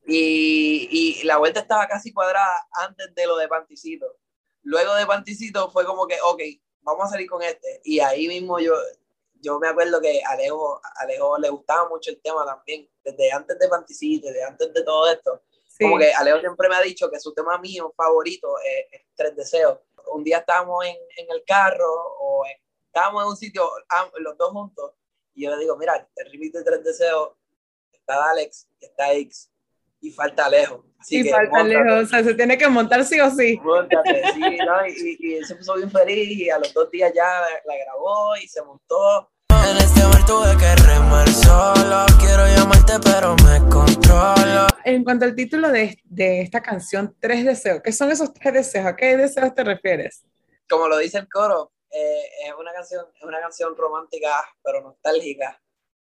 Y, 0.05 0.87
y, 0.91 1.23
la 1.23 1.37
vuelta 1.37 1.61
estaba 1.61 1.87
casi 1.87 2.11
cuadrada 2.11 2.67
antes 2.73 3.13
de 3.15 3.25
lo 3.25 3.37
de 3.37 3.47
Panticito. 3.47 4.05
Luego 4.63 4.95
de 4.95 5.05
Panticito 5.05 5.69
fue 5.69 5.85
como 5.85 6.07
que, 6.07 6.17
ok, 6.21 6.41
vamos 6.81 7.05
a 7.05 7.09
salir 7.09 7.29
con 7.29 7.41
este. 7.41 7.81
Y 7.83 7.99
ahí 7.99 8.27
mismo 8.27 8.59
yo, 8.59 8.73
yo 9.41 9.59
me 9.59 9.67
acuerdo 9.67 9.99
que 10.01 10.23
a 10.23 10.31
Alejo, 10.31 10.81
Alejo 10.97 11.37
le 11.37 11.49
gustaba 11.49 11.87
mucho 11.89 12.11
el 12.11 12.21
tema 12.21 12.45
también, 12.45 12.89
desde 13.03 13.31
antes 13.31 13.59
de 13.59 13.67
Panticito, 13.67 14.27
desde 14.27 14.43
antes 14.43 14.73
de 14.73 14.83
todo 14.83 15.11
esto. 15.11 15.41
Como 15.79 15.97
que 15.97 16.13
Alejo 16.13 16.39
siempre 16.39 16.69
me 16.69 16.75
ha 16.75 16.81
dicho 16.81 17.09
que 17.09 17.19
su 17.19 17.33
tema 17.33 17.57
mío 17.57 17.93
favorito 17.95 18.55
es, 18.59 19.01
Tres 19.15 19.35
Deseos. 19.35 19.79
Un 20.11 20.23
día 20.23 20.39
estábamos 20.39 20.85
en, 20.85 20.95
en 21.17 21.27
el 21.29 21.43
carro 21.45 21.91
o 22.19 22.43
estábamos 22.85 23.23
en 23.23 23.29
un 23.29 23.37
sitio, 23.37 23.69
los 24.17 24.37
dos 24.37 24.51
juntos, 24.51 24.93
y 25.33 25.43
yo 25.43 25.51
le 25.51 25.57
digo, 25.57 25.75
mira, 25.77 26.07
el 26.15 26.31
remix 26.31 26.53
de 26.53 26.63
Tres 26.63 26.83
Deseos 26.83 27.31
está 27.91 28.29
Alex, 28.29 28.67
está 28.79 29.13
X, 29.13 29.49
y 30.03 30.11
falta 30.11 30.49
lejos. 30.49 30.81
Así 30.99 31.21
y 31.21 31.29
falta 31.29 31.63
lejos, 31.63 32.03
o 32.03 32.05
sea, 32.05 32.23
se 32.23 32.33
tiene 32.33 32.57
que 32.57 32.67
montar 32.67 33.03
sí 33.05 33.19
o 33.19 33.31
sí. 33.31 33.57
Móntate, 33.63 34.21
sí, 34.33 34.41
¿no? 34.41 34.87
Y, 34.87 35.17
y, 35.19 35.33
él 35.35 35.45
se 35.45 35.55
puso 35.55 35.75
bien 35.75 35.89
feliz 35.89 36.29
y 36.29 36.49
a 36.49 36.59
los 36.59 36.73
dos 36.73 36.91
días 36.91 37.11
ya 37.15 37.41
la, 37.65 37.75
grabó 37.85 38.35
y 38.35 38.47
se 38.47 38.61
montó. 38.63 39.31
En 39.49 39.77
este 39.77 40.03
mar 40.03 40.25
tuve 40.25 40.57
que 40.57 40.75
remar 40.83 41.29
solo, 41.29 42.05
quiero 42.19 42.45
llamarte 42.47 42.93
pero 43.01 43.35
me 43.37 43.59
controlo. 43.69 44.67
En 44.83 45.05
cuanto 45.05 45.23
al 45.23 45.35
título 45.35 45.71
de, 45.71 45.97
de 46.03 46.41
esta 46.41 46.61
canción, 46.61 47.15
Tres 47.19 47.45
Deseos, 47.45 47.81
¿qué 47.81 47.93
son 47.93 48.11
esos 48.11 48.33
tres 48.33 48.53
deseos? 48.53 48.85
¿A 48.85 48.95
qué 48.95 49.15
deseos 49.15 49.55
te 49.55 49.63
refieres? 49.63 50.25
Como 50.69 50.89
lo 50.89 50.97
dice 50.97 51.17
el 51.17 51.29
coro, 51.29 51.71
eh, 51.89 52.25
es, 52.45 52.53
una 52.59 52.73
canción, 52.73 53.05
es 53.15 53.23
una 53.23 53.39
canción 53.39 53.73
romántica 53.77 54.43
pero 54.61 54.81
nostálgica, 54.81 55.61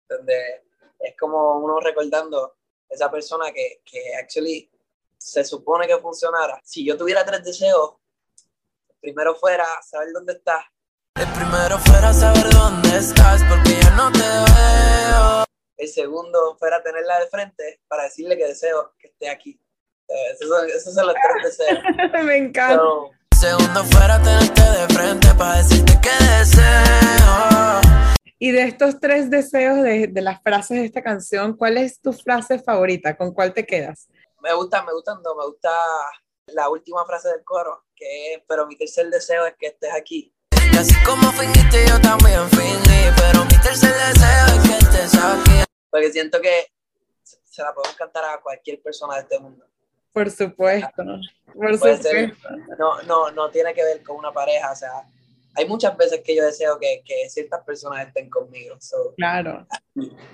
donde 0.08 0.66
es 1.00 1.16
como 1.18 1.58
uno 1.60 1.80
recordando 1.80 2.57
esa 2.90 3.10
persona 3.12 3.52
que, 3.52 3.82
que 3.86 4.16
actually 4.16 4.70
se 5.18 5.44
supone 5.44 5.88
que 5.88 5.98
funcionara. 5.98 6.60
Si 6.64 6.86
yo 6.86 6.98
tuviera 6.98 7.26
tres 7.26 7.44
deseos, 7.44 7.96
el 8.90 8.98
primero 9.02 9.36
fuera 9.36 9.66
saber 9.84 10.10
dónde 10.14 10.34
estás. 10.34 10.66
El 11.16 11.28
primero 11.34 11.80
fuera 11.80 12.14
saber 12.14 12.50
dónde 12.52 12.98
estás 12.98 13.42
porque 13.50 13.80
ya 13.82 13.90
no 13.92 14.12
te 14.12 14.20
veo. 14.20 15.46
El 15.78 15.88
segundo 15.88 16.56
fuera 16.58 16.82
tenerla 16.82 17.20
de 17.20 17.28
frente 17.28 17.82
para 17.88 18.04
decirle 18.04 18.38
que 18.38 18.46
deseo 18.46 18.94
que 18.98 19.08
esté 19.08 19.30
aquí. 19.30 19.60
Esos 20.08 20.48
son, 20.48 20.70
esos 20.70 20.94
son 20.94 21.08
los 21.08 21.16
tres 21.16 21.58
deseos. 21.58 22.24
Me 22.24 22.38
encanta. 22.38 22.82
el 23.32 23.38
segundo 23.38 23.84
fuera 23.86 24.22
tenerte 24.22 24.62
de 24.62 24.88
frente 24.94 25.28
para 25.36 25.58
decirte 25.58 26.00
que 26.02 26.26
deseo. 26.40 28.07
Y 28.40 28.52
de 28.52 28.64
estos 28.64 29.00
tres 29.00 29.32
deseos 29.32 29.82
de, 29.82 30.08
de, 30.08 30.22
las 30.22 30.42
frases 30.44 30.78
de 30.78 30.86
esta 30.86 31.02
canción, 31.02 31.58
¿cuál 31.58 31.78
es 31.78 32.00
tu 32.00 32.14
frase 32.14 32.60
favorita? 32.60 33.18
¿Con 33.18 33.34
cuál 33.34 33.52
te 33.52 33.66
quedas? 33.66 34.08
Me 34.42 34.54
gusta, 34.54 34.84
me 34.84 34.94
gustan 34.94 35.24
dos. 35.24 35.36
Me 35.36 35.46
gusta 35.46 35.72
la 36.48 36.70
última 36.70 37.04
frase 37.06 37.30
del 37.30 37.44
coro, 37.44 37.86
que 37.96 38.34
es, 38.34 38.44
pero 38.48 38.68
mi 38.68 38.76
tercer 38.76 39.10
deseo 39.10 39.46
es 39.48 39.56
que 39.58 39.68
estés 39.68 39.92
aquí. 39.94 40.34
Y 40.72 40.78
así 40.78 40.94
como 41.04 41.32
fingiste, 41.32 41.88
yo 41.88 42.00
también 42.00 42.48
fingí, 42.52 43.10
pero 43.18 43.44
mi 43.46 43.60
tercer 43.60 43.92
deseo 43.92 44.46
es 44.56 44.70
que 44.70 44.78
estés 44.78 45.16
aquí. 45.16 45.64
Porque 45.90 46.12
siento 46.12 46.40
que 46.40 46.68
se 47.24 47.64
la 47.64 47.74
podemos 47.74 47.96
cantar 47.98 48.24
a 48.26 48.40
cualquier 48.40 48.82
persona 48.84 49.16
de 49.16 49.22
este 49.22 49.40
mundo. 49.40 49.66
Por 50.14 50.30
supuesto, 50.30 51.04
por 51.54 51.74
supuesto. 51.74 52.10
no, 52.78 53.02
no, 53.04 53.32
no 53.32 53.50
tiene 53.50 53.74
que 53.74 53.84
ver 53.84 54.04
con 54.04 54.16
una 54.18 54.32
pareja, 54.32 54.72
o 54.72 54.76
sea, 54.76 55.08
hay 55.58 55.68
muchas 55.68 55.98
veces 55.98 56.22
que 56.24 56.36
yo 56.36 56.46
deseo 56.46 56.78
que, 56.80 57.02
que 57.04 57.28
ciertas 57.30 57.64
personas 57.64 58.08
estén 58.08 58.30
conmigo. 58.30 58.78
claro. 59.16 59.68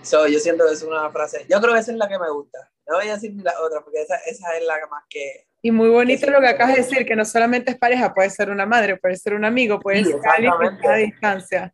So, 0.02 0.28
yo 0.28 0.38
siento 0.40 0.66
que 0.68 0.74
es 0.74 0.84
una 0.84 1.10
frase, 1.12 1.46
yo 1.50 1.62
creo 1.62 1.74
que 1.74 1.80
esa 1.80 1.92
es 1.94 1.98
la 1.98 2.10
que 2.10 2.20
me 2.20 2.30
gusta. 2.30 2.70
No 2.86 2.98
voy 2.98 3.08
a 3.08 3.14
decir 3.14 3.34
la 3.42 3.54
otra, 3.62 3.82
porque 3.82 4.02
esa, 4.02 4.18
esa 4.18 4.58
es 4.58 4.66
la 4.66 4.76
más 4.92 5.04
que... 5.10 5.48
Y 5.62 5.72
muy 5.72 5.88
bonito 5.88 6.30
lo 6.30 6.42
que 6.42 6.48
acabas 6.48 6.76
de 6.76 6.82
decir, 6.82 7.06
que 7.06 7.16
no 7.16 7.24
solamente 7.24 7.72
es 7.72 7.78
pareja, 7.78 8.14
puede 8.14 8.30
ser 8.30 8.50
una 8.50 8.66
madre, 8.66 8.98
puede 8.98 9.16
ser 9.16 9.34
un 9.34 9.46
amigo, 9.46 9.80
puede 9.80 10.04
ser 10.04 10.20
alguien 10.28 10.52
a 10.86 10.96
distancia. 10.96 11.74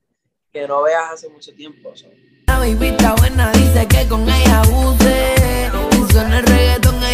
Que 0.54 0.68
no 0.68 0.84
veas 0.84 1.14
hace 1.14 1.30
mucho 1.30 1.52
tiempo. 1.56 1.92
La 2.46 2.60
baby 2.60 2.96
buena, 3.20 3.52
dice 3.54 3.88
que 3.88 4.08
con 4.08 4.30
ella 4.30 4.62
abuse, 4.62 5.72
y 5.92 6.12
suena 6.14 6.38
el 6.38 6.46
reggaetón. 6.46 7.09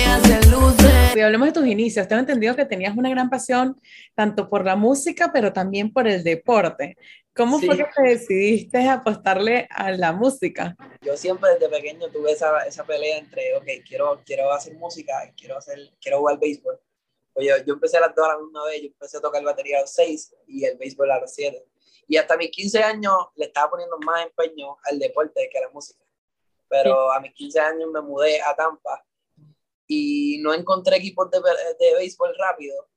Y 1.15 1.21
hablemos 1.21 1.47
de 1.47 1.53
tus 1.53 1.65
inicios. 1.65 2.07
Tengo 2.07 2.19
entendido 2.19 2.55
que 2.55 2.65
tenías 2.65 2.95
una 2.97 3.09
gran 3.09 3.29
pasión 3.29 3.79
tanto 4.15 4.49
por 4.49 4.65
la 4.65 4.75
música, 4.75 5.31
pero 5.31 5.53
también 5.53 5.93
por 5.93 6.07
el 6.09 6.23
deporte. 6.23 6.97
¿Cómo 7.33 7.57
fue 7.59 7.77
que 7.77 7.85
te 7.95 8.01
decidiste 8.01 8.87
apostarle 8.89 9.67
a 9.69 9.91
la 9.91 10.11
música? 10.11 10.75
Yo 11.01 11.15
siempre 11.15 11.51
desde 11.51 11.69
pequeño 11.69 12.09
tuve 12.09 12.31
esa, 12.31 12.65
esa 12.65 12.83
pelea 12.85 13.17
entre, 13.17 13.55
ok, 13.55 13.65
quiero, 13.87 14.21
quiero 14.25 14.51
hacer 14.51 14.75
música, 14.75 15.13
quiero, 15.37 15.57
hacer, 15.57 15.79
quiero 16.01 16.19
jugar 16.19 16.37
béisbol. 16.37 16.79
Pues 17.33 17.47
yo, 17.47 17.53
yo 17.65 17.73
empecé 17.75 17.97
a 17.97 18.01
las 18.01 18.15
dos 18.15 18.25
a 18.25 18.33
la 18.33 18.39
misma 18.39 18.65
vez, 18.65 18.81
yo 18.81 18.87
empecé 18.87 19.17
a 19.17 19.21
tocar 19.21 19.43
batería 19.43 19.77
a 19.77 19.81
los 19.81 19.91
seis 19.91 20.35
y 20.47 20.65
el 20.65 20.77
béisbol 20.77 21.11
a 21.11 21.19
los 21.21 21.33
siete. 21.33 21.65
Y 22.07 22.17
hasta 22.17 22.35
mis 22.35 22.51
15 22.51 22.83
años 22.83 23.13
le 23.35 23.45
estaba 23.45 23.69
poniendo 23.69 23.97
más 23.99 24.25
empeño 24.25 24.77
al 24.83 24.99
deporte 24.99 25.49
que 25.49 25.57
a 25.57 25.61
la 25.61 25.69
música. 25.69 26.03
Pero 26.67 27.11
a 27.11 27.21
mis 27.21 27.33
15 27.33 27.59
años 27.59 27.89
me 27.89 28.01
mudé 28.01 28.41
a 28.41 28.53
Tampa 28.53 29.05
y 29.87 30.39
no 30.41 30.53
encontré 30.53 30.97
equipos 30.97 31.29
de, 31.29 31.39
de 31.79 31.95
béisbol 31.95 32.35
rápido 32.37 32.87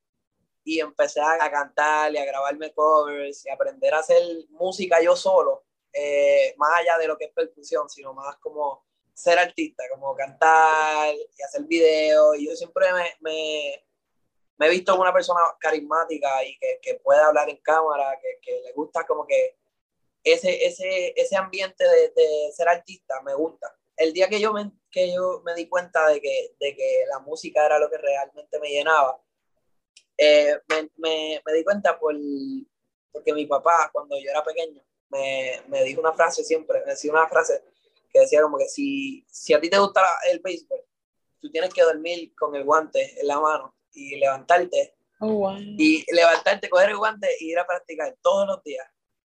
y 0.68 0.80
empecé 0.80 1.20
a, 1.20 1.50
cantar 1.50 2.12
y 2.12 2.18
a 2.18 2.26
grabarme 2.26 2.74
covers 2.74 3.46
y 3.46 3.50
aprender 3.50 3.94
a 3.94 4.00
hacer 4.00 4.22
música 4.50 5.00
yo 5.00 5.16
solo, 5.16 5.64
eh, 5.94 6.54
más 6.58 6.70
allá 6.78 6.98
de 6.98 7.06
lo 7.06 7.16
que 7.16 7.24
es 7.24 7.32
percusión, 7.32 7.88
sino 7.88 8.12
más 8.12 8.36
como 8.36 8.84
ser 9.14 9.38
artista, 9.38 9.84
como 9.90 10.14
cantar 10.14 11.14
y 11.14 11.42
hacer 11.42 11.62
videos. 11.62 12.36
Y 12.36 12.48
yo 12.48 12.54
siempre 12.54 12.86
me, 12.92 13.82
me, 14.58 14.66
he 14.66 14.70
visto 14.70 14.92
como 14.92 15.02
una 15.02 15.12
persona 15.12 15.40
carismática 15.58 16.44
y 16.44 16.58
que, 16.58 16.78
que 16.82 16.94
puede 16.96 17.20
hablar 17.20 17.48
en 17.48 17.56
cámara, 17.62 18.18
que, 18.20 18.38
que, 18.42 18.60
le 18.60 18.72
gusta 18.74 19.06
como 19.06 19.26
que 19.26 19.56
ese, 20.22 20.66
ese, 20.66 21.14
ese 21.16 21.36
ambiente 21.36 21.82
de, 21.82 22.10
de, 22.10 22.52
ser 22.52 22.68
artista 22.68 23.22
me 23.22 23.34
gusta. 23.34 23.74
El 23.96 24.12
día 24.12 24.28
que 24.28 24.38
yo 24.38 24.52
me, 24.52 24.70
que 24.90 25.12
yo 25.12 25.42
me 25.44 25.54
di 25.54 25.68
cuenta 25.68 26.06
de 26.08 26.20
que, 26.20 26.54
de 26.58 26.74
que 26.74 27.04
la 27.08 27.18
música 27.20 27.64
era 27.64 27.78
lo 27.78 27.90
que 27.90 27.98
realmente 27.98 28.58
me 28.58 28.70
llenaba, 28.70 29.20
eh, 30.16 30.58
me, 30.68 30.90
me, 30.96 31.42
me, 31.44 31.52
di 31.52 31.64
cuenta 31.64 31.98
por, 31.98 32.14
porque 33.12 33.32
mi 33.32 33.46
papá, 33.46 33.90
cuando 33.92 34.16
yo 34.18 34.30
era 34.30 34.42
pequeño, 34.42 34.82
me, 35.10 35.62
me 35.68 35.84
dijo 35.84 36.00
una 36.00 36.12
frase 36.12 36.42
siempre, 36.44 36.80
me 36.84 36.92
decía 36.92 37.12
una 37.12 37.28
frase 37.28 37.62
que 38.10 38.20
decía 38.20 38.42
como 38.42 38.58
que 38.58 38.68
si, 38.68 39.24
si 39.30 39.54
a 39.54 39.60
ti 39.60 39.70
te 39.70 39.78
gusta 39.78 40.02
el 40.30 40.40
béisbol, 40.40 40.80
tú 41.40 41.50
tienes 41.50 41.72
que 41.72 41.82
dormir 41.82 42.34
con 42.34 42.54
el 42.54 42.64
guante 42.64 43.20
en 43.20 43.26
la 43.26 43.38
mano 43.40 43.76
y 43.92 44.16
levantarte. 44.16 44.96
Oh, 45.20 45.32
wow. 45.32 45.56
Y 45.56 46.04
levantarte, 46.12 46.68
coger 46.68 46.90
el 46.90 46.96
guante 46.96 47.28
y 47.40 47.50
ir 47.52 47.58
a 47.58 47.66
practicar 47.66 48.16
todos 48.22 48.46
los 48.46 48.62
días. 48.62 48.86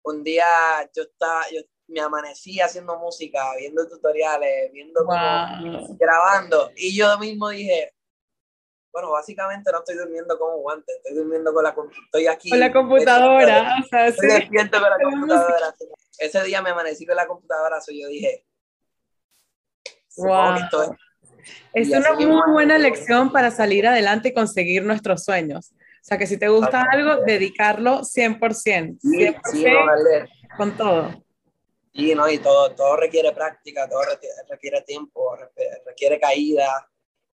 Un 0.04 0.24
día 0.24 0.48
yo 0.96 1.04
estaba, 1.04 1.44
yo 1.52 1.62
me 1.88 2.00
amanecí 2.02 2.60
haciendo 2.60 2.98
música, 2.98 3.56
viendo 3.58 3.88
tutoriales, 3.88 4.72
viendo 4.72 5.06
wow. 5.06 5.98
grabando. 6.00 6.72
Y 6.76 6.96
yo 6.98 7.18
mismo 7.20 7.50
dije, 7.50 7.94
bueno, 8.92 9.12
básicamente 9.12 9.72
no 9.72 9.80
estoy 9.80 9.96
durmiendo 9.96 10.38
un 10.40 10.62
guante, 10.62 10.94
estoy 10.98 11.16
durmiendo 11.16 11.54
con 11.54 11.64
la 11.64 11.76
estoy 12.06 12.28
aquí. 12.28 12.50
Con 12.50 12.60
la 12.60 12.72
computadora, 12.72 13.60
estoy, 13.60 13.82
o 13.82 13.88
sea, 13.90 14.08
estoy 14.08 14.30
sí. 14.30 14.36
despierto 14.36 14.80
con 14.80 14.90
la 14.90 14.98
computadora. 14.98 15.76
Ese 16.20 16.44
día 16.44 16.62
me 16.62 16.70
amanecí 16.70 17.06
con 17.06 17.16
la 17.16 17.26
computadora, 17.26 17.82
so 17.82 17.92
yo 17.92 18.08
dije, 18.08 18.46
wow. 20.18 20.56
Es, 21.74 21.90
es 21.92 21.98
una 21.98 22.14
muy 22.14 22.52
buena 22.52 22.78
lección 22.78 23.32
para 23.32 23.52
salir 23.52 23.88
adelante 23.88 24.30
y 24.30 24.34
conseguir 24.34 24.86
nuestros 24.86 25.24
sueños. 25.26 25.74
O 25.74 26.06
sea, 26.06 26.18
que 26.18 26.28
si 26.28 26.38
te 26.38 26.48
gusta 26.48 26.86
algo, 26.92 27.24
dedicarlo 27.26 28.02
100%. 28.02 28.40
100% 28.40 29.00
sí, 29.00 29.36
sí, 29.52 29.66
no, 29.66 29.86
vale. 29.86 30.30
con 30.56 30.78
todo. 30.78 31.24
Sí, 31.96 32.16
no, 32.16 32.28
y 32.28 32.40
todo, 32.40 32.72
todo 32.72 32.96
requiere 32.96 33.32
práctica, 33.34 33.88
todo 33.88 34.02
requiere 34.50 34.82
tiempo, 34.82 35.38
requiere 35.86 36.20
caída, 36.20 36.90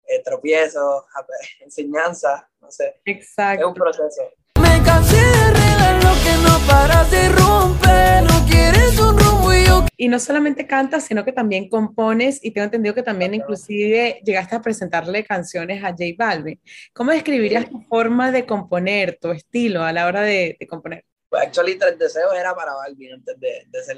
eh, 0.05 0.21
tropiezos, 0.21 1.05
enseñanza, 1.61 2.49
no 2.59 2.69
sé. 2.69 2.99
Exacto. 3.05 3.61
Es 3.61 3.67
un 3.67 3.73
proceso. 3.73 4.21
Me 4.61 4.83
cansé 4.83 5.15
de 5.15 5.51
regar 5.51 6.03
lo 6.03 6.11
que 6.23 6.33
no 6.43 6.67
paras 6.67 7.09
de 7.09 7.29
romper, 7.29 8.23
no 8.23 8.45
quieres 8.47 8.99
un 8.99 9.17
rumbo 9.17 9.53
y 9.53 9.65
yo... 9.65 9.85
Y 9.95 10.09
no 10.09 10.19
solamente 10.19 10.67
cantas, 10.67 11.05
sino 11.05 11.23
que 11.23 11.31
también 11.31 11.69
compones 11.69 12.43
y 12.43 12.51
tengo 12.51 12.65
entendido 12.65 12.93
que 12.93 13.03
también 13.03 13.33
inclusive 13.33 14.19
llegaste 14.25 14.57
a 14.57 14.61
presentarle 14.61 15.23
canciones 15.23 15.81
a 15.85 15.91
J 15.91 16.03
Balvin. 16.17 16.59
¿Cómo 16.91 17.11
describirías 17.11 17.63
sí. 17.63 17.71
tu 17.71 17.81
forma 17.83 18.33
de 18.33 18.45
componer, 18.45 19.17
tu 19.21 19.31
estilo 19.31 19.83
a 19.83 19.93
la 19.93 20.05
hora 20.05 20.21
de, 20.21 20.57
de 20.59 20.67
componer? 20.67 21.05
Pues 21.29 21.43
actually 21.43 21.77
Tres 21.77 21.97
Deseos 21.97 22.33
era 22.35 22.53
para 22.53 22.73
Balvin 22.73 23.13
antes 23.13 23.39
de, 23.39 23.63
de 23.67 23.83
ser 23.83 23.97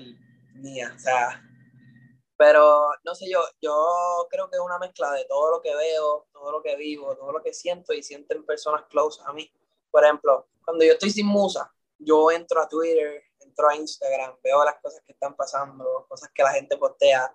mía, 0.61 0.93
o 0.95 0.99
sea, 0.99 1.41
pero 2.41 2.89
no 3.03 3.13
sé, 3.13 3.29
yo, 3.29 3.39
yo 3.61 4.27
creo 4.29 4.49
que 4.49 4.55
es 4.55 4.61
una 4.61 4.79
mezcla 4.79 5.11
de 5.11 5.25
todo 5.25 5.51
lo 5.51 5.61
que 5.61 5.75
veo, 5.75 6.25
todo 6.33 6.51
lo 6.51 6.63
que 6.63 6.75
vivo, 6.75 7.15
todo 7.15 7.31
lo 7.31 7.43
que 7.43 7.53
siento 7.53 7.93
y 7.93 8.01
sienten 8.01 8.43
personas 8.43 8.85
close 8.89 9.21
a 9.27 9.31
mí. 9.31 9.53
Por 9.91 10.03
ejemplo, 10.03 10.47
cuando 10.65 10.83
yo 10.83 10.93
estoy 10.93 11.11
sin 11.11 11.27
musa, 11.27 11.71
yo 11.99 12.31
entro 12.31 12.59
a 12.59 12.67
Twitter, 12.67 13.21
entro 13.39 13.69
a 13.69 13.75
Instagram, 13.75 14.37
veo 14.43 14.65
las 14.65 14.81
cosas 14.81 15.03
que 15.05 15.11
están 15.11 15.35
pasando, 15.35 16.07
cosas 16.09 16.31
que 16.33 16.41
la 16.41 16.53
gente 16.53 16.77
postea 16.77 17.31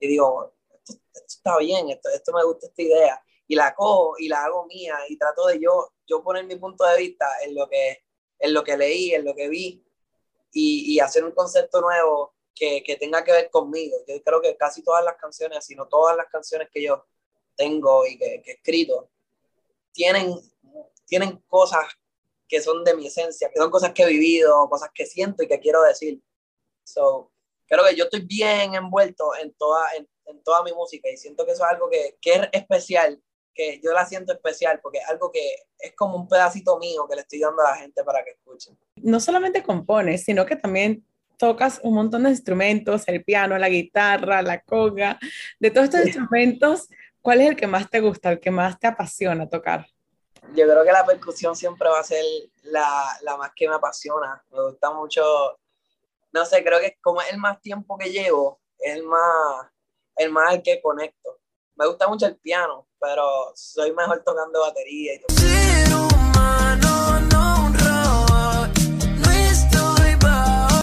y 0.00 0.08
digo, 0.08 0.54
esto, 0.70 0.94
esto 1.12 1.26
está 1.26 1.58
bien, 1.58 1.90
esto, 1.90 2.08
esto, 2.08 2.32
me 2.32 2.44
gusta 2.44 2.66
esta 2.66 2.82
idea. 2.82 3.22
Y 3.46 3.56
la 3.56 3.74
cojo 3.74 4.14
y 4.18 4.28
la 4.28 4.42
hago 4.42 4.64
mía 4.64 4.96
y 5.08 5.18
trato 5.18 5.48
de 5.48 5.60
yo, 5.60 5.92
yo 6.06 6.22
poner 6.22 6.46
mi 6.46 6.56
punto 6.56 6.84
de 6.84 6.96
vista 6.96 7.26
en 7.42 7.54
lo 7.54 7.68
que, 7.68 8.04
en 8.38 8.54
lo 8.54 8.64
que 8.64 8.78
leí, 8.78 9.12
en 9.12 9.26
lo 9.26 9.34
que 9.34 9.48
vi 9.48 9.84
y, 10.50 10.94
y 10.94 11.00
hacer 11.00 11.24
un 11.24 11.32
concepto 11.32 11.82
nuevo 11.82 12.35
que, 12.56 12.82
que, 12.82 12.96
tenga 12.96 13.22
que 13.22 13.32
ver 13.32 13.50
conmigo. 13.50 13.96
Yo 14.08 14.20
creo 14.22 14.40
que 14.40 14.56
casi 14.56 14.82
todas 14.82 15.04
las 15.04 15.16
canciones, 15.16 15.64
sino 15.64 15.86
todas 15.86 16.16
las 16.16 16.26
canciones 16.26 16.68
que 16.72 16.82
yo 16.82 17.06
tengo 17.54 18.06
y 18.06 18.18
que, 18.18 18.42
que 18.42 18.50
he 18.50 18.54
escrito, 18.54 19.10
tienen, 19.92 20.34
tienen 21.04 21.36
cosas 21.46 21.84
que 22.48 22.60
son 22.60 22.82
de 22.84 22.96
mi 22.96 23.06
esencia, 23.06 23.50
que 23.50 23.58
son 23.58 23.70
cosas 23.70 23.92
que 23.92 24.02
he 24.02 24.08
vivido, 24.08 24.68
cosas 24.68 24.90
que 24.94 25.06
siento 25.06 25.42
y 25.42 25.48
que 25.48 25.60
quiero 25.60 25.82
decir. 25.82 26.20
So, 26.84 27.30
creo 27.66 27.84
que 27.84 27.96
yo 27.96 28.04
estoy 28.04 28.20
bien 28.20 28.74
envuelto 28.74 29.34
en 29.36 29.52
toda, 29.54 29.94
en, 29.96 30.08
en 30.26 30.42
toda 30.42 30.62
mi 30.62 30.72
música 30.72 31.10
y 31.10 31.16
siento 31.16 31.44
que 31.44 31.52
eso 31.52 31.64
es 31.64 31.70
algo 31.70 31.90
que, 31.90 32.16
que, 32.20 32.34
es 32.34 32.48
especial, 32.52 33.20
que 33.54 33.80
yo 33.82 33.92
la 33.92 34.06
siento 34.06 34.32
especial 34.32 34.80
porque 34.82 34.98
es 34.98 35.08
algo 35.08 35.30
que 35.30 35.56
es 35.78 35.94
como 35.94 36.16
un 36.16 36.28
pedacito 36.28 36.78
mío 36.78 37.06
que 37.08 37.16
le 37.16 37.22
estoy 37.22 37.40
dando 37.40 37.62
a 37.62 37.70
la 37.70 37.76
gente 37.76 38.04
para 38.04 38.24
que 38.24 38.30
escuchen. 38.30 38.78
No 38.96 39.20
solamente 39.20 39.62
compones, 39.62 40.24
sino 40.24 40.46
que 40.46 40.56
también 40.56 41.06
tocas 41.36 41.80
un 41.82 41.94
montón 41.94 42.24
de 42.24 42.30
instrumentos, 42.30 43.04
el 43.06 43.24
piano, 43.24 43.58
la 43.58 43.68
guitarra, 43.68 44.42
la 44.42 44.60
conga, 44.60 45.18
de 45.58 45.70
todos 45.70 45.84
estos 45.84 46.00
sí. 46.02 46.08
instrumentos, 46.08 46.88
¿cuál 47.20 47.40
es 47.40 47.48
el 47.48 47.56
que 47.56 47.66
más 47.66 47.90
te 47.90 48.00
gusta, 48.00 48.32
el 48.32 48.40
que 48.40 48.50
más 48.50 48.78
te 48.78 48.86
apasiona 48.86 49.48
tocar? 49.48 49.86
Yo 50.54 50.64
creo 50.64 50.84
que 50.84 50.92
la 50.92 51.04
percusión 51.04 51.56
siempre 51.56 51.88
va 51.88 52.00
a 52.00 52.04
ser 52.04 52.24
la, 52.62 53.18
la 53.22 53.36
más 53.36 53.50
que 53.54 53.68
me 53.68 53.74
apasiona. 53.74 54.42
Me 54.52 54.62
gusta 54.62 54.92
mucho, 54.92 55.22
no 56.32 56.44
sé, 56.44 56.62
creo 56.62 56.80
que 56.80 56.96
como 57.00 57.20
es 57.20 57.32
el 57.32 57.38
más 57.38 57.60
tiempo 57.60 57.98
que 57.98 58.10
llevo, 58.10 58.60
es 58.78 58.96
el 58.96 59.02
más, 59.02 59.66
el 60.16 60.30
más 60.30 60.50
al 60.52 60.62
que 60.62 60.80
conecto. 60.80 61.40
Me 61.74 61.86
gusta 61.86 62.08
mucho 62.08 62.26
el 62.26 62.36
piano, 62.36 62.86
pero 62.98 63.52
soy 63.54 63.92
mejor 63.92 64.22
tocando 64.24 64.60
batería 64.60 65.14
y 65.14 65.20
todo. 65.20 65.36
Ser 65.36 65.94
humano, 65.94 67.20
no 67.32 67.65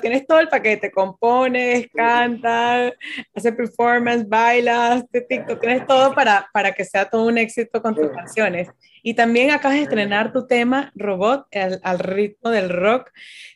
Tienes 0.03 0.27
todo 0.27 0.41
el 0.41 0.49
paquete, 0.49 0.91
compones, 0.91 1.87
cantas, 1.93 2.91
haces 3.33 3.55
performance, 3.55 4.27
bailas, 4.27 5.05
te 5.09 5.21
TikTok, 5.21 5.61
tienes 5.61 5.87
todo 5.87 6.13
para, 6.13 6.49
para 6.51 6.73
que 6.73 6.83
sea 6.83 7.09
todo 7.09 7.25
un 7.25 7.37
éxito 7.37 7.81
con 7.81 7.95
tus 7.95 8.11
canciones. 8.11 8.67
Y 9.01 9.13
también 9.13 9.51
acabas 9.51 9.77
de 9.77 9.83
estrenar 9.83 10.33
tu 10.33 10.45
tema 10.45 10.91
Robot 10.93 11.47
al, 11.55 11.79
al 11.83 11.99
ritmo 11.99 12.49
del 12.49 12.67
rock. 12.67 13.11